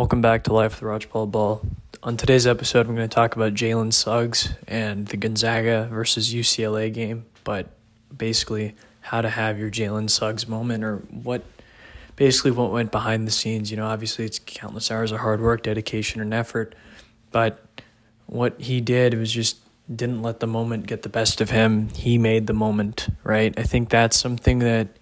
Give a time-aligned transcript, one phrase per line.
[0.00, 1.60] Welcome back to Life with Rajpal Ball.
[2.02, 6.90] On today's episode, I'm going to talk about Jalen Suggs and the Gonzaga versus UCLA
[6.90, 7.68] game, but
[8.16, 11.42] basically how to have your Jalen Suggs moment or what
[12.16, 13.70] basically what went behind the scenes.
[13.70, 16.74] You know, obviously it's countless hours of hard work, dedication, and effort,
[17.30, 17.62] but
[18.24, 19.58] what he did was just
[19.94, 21.90] didn't let the moment get the best of him.
[21.90, 23.52] He made the moment, right?
[23.58, 24.96] I think that's something that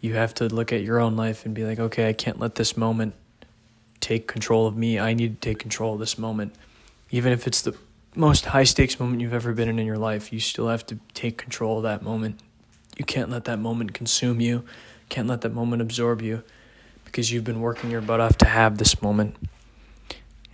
[0.00, 2.56] you have to look at your own life and be like, okay, I can't let
[2.56, 3.14] this moment
[4.04, 4.98] take control of me.
[4.98, 6.54] I need to take control of this moment.
[7.10, 7.74] Even if it's the
[8.14, 10.98] most high stakes moment you've ever been in in your life, you still have to
[11.14, 12.38] take control of that moment.
[12.98, 14.64] You can't let that moment consume you.
[15.08, 16.42] Can't let that moment absorb you
[17.06, 19.36] because you've been working your butt off to have this moment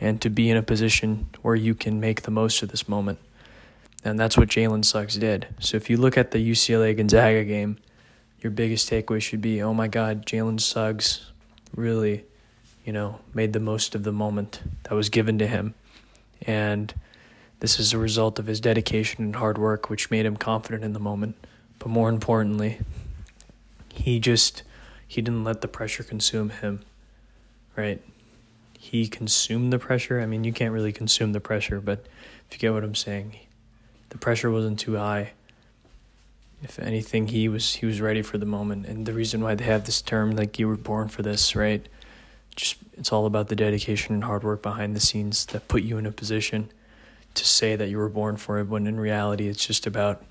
[0.01, 3.19] and to be in a position where you can make the most of this moment.
[4.05, 5.49] And that's what Jalen Suggs did.
[5.59, 7.79] So if you look at the UCLA Gonzaga game,
[8.41, 11.31] your biggest takeaway should be, oh my God, Jalen Suggs
[11.75, 12.25] really
[12.85, 15.75] you know, made the most of the moment that was given to him.
[16.43, 16.93] And
[17.61, 20.93] this is a result of his dedication and hard work, which made him confident in
[20.93, 21.37] the moment.
[21.79, 22.81] But more importantly,
[23.93, 24.63] he just
[25.07, 26.81] he didn't let the pressure consume him.
[27.77, 28.03] Right?
[28.79, 30.21] He consumed the pressure.
[30.21, 32.07] I mean, you can't really consume the pressure, but
[32.49, 33.37] if you get what I'm saying,
[34.09, 35.33] the pressure wasn't too high.
[36.63, 38.87] If anything, he was he was ready for the moment.
[38.87, 41.87] And the reason why they have this term like you were born for this, right?
[43.01, 46.05] It's all about the dedication and hard work behind the scenes that put you in
[46.05, 46.71] a position
[47.33, 50.23] to say that you were born for it when in reality it's just about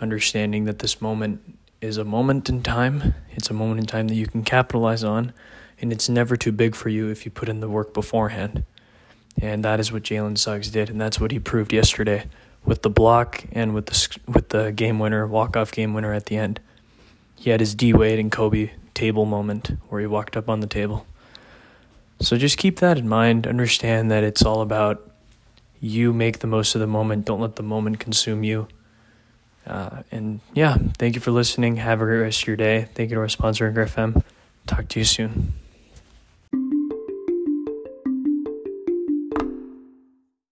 [0.00, 3.14] understanding that this moment is a moment in time.
[3.32, 5.34] It's a moment in time that you can capitalize on
[5.78, 8.64] and it's never too big for you if you put in the work beforehand.
[9.36, 12.24] And that is what Jalen Suggs did and that's what he proved yesterday
[12.64, 16.26] with the block and with the with the game winner walk off game winner at
[16.26, 16.60] the end.
[17.36, 20.66] He had his D Wade and Kobe table moment where he walked up on the
[20.66, 21.04] table.
[22.20, 23.46] So just keep that in mind.
[23.46, 25.08] Understand that it's all about
[25.80, 27.24] you make the most of the moment.
[27.24, 28.68] Don't let the moment consume you.
[29.66, 31.76] Uh, and yeah, thank you for listening.
[31.76, 32.88] Have a great rest of your day.
[32.94, 34.24] Thank you to our sponsor, Anchor FM.
[34.66, 35.52] Talk to you soon.